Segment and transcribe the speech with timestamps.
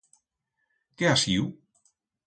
[1.03, 1.49] Qué ha siu?